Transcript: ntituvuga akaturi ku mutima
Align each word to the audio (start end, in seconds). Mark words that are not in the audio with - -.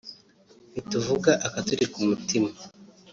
ntituvuga 0.71 1.31
akaturi 1.47 1.85
ku 1.91 1.99
mutima 2.09 2.49